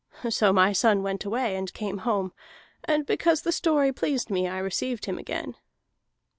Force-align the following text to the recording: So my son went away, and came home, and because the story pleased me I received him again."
So 0.31 0.51
my 0.51 0.73
son 0.73 1.03
went 1.03 1.25
away, 1.25 1.55
and 1.55 1.71
came 1.71 1.99
home, 1.99 2.33
and 2.83 3.05
because 3.05 3.43
the 3.43 3.51
story 3.51 3.93
pleased 3.93 4.31
me 4.31 4.47
I 4.47 4.57
received 4.57 5.05
him 5.05 5.19
again." 5.19 5.55